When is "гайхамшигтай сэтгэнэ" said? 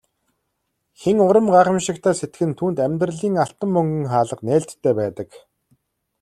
1.53-2.53